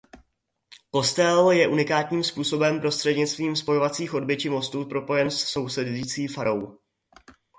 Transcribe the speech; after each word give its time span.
Kostel 0.91 1.51
je 1.51 1.67
unikátním 1.67 2.23
způsobem 2.23 2.79
prostřednictvím 2.79 3.55
spojovací 3.55 4.07
chodby 4.07 4.37
či 4.37 4.49
mostu 4.49 4.85
propojen 4.85 5.31
s 5.31 5.43
sousedící 5.43 6.27
farou. 6.27 6.79